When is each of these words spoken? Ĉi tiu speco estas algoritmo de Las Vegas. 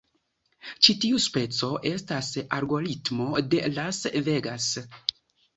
Ĉi 0.85 0.93
tiu 1.03 1.19
speco 1.25 1.69
estas 1.91 2.29
algoritmo 2.61 3.29
de 3.53 3.61
Las 3.77 4.03
Vegas. 4.31 4.73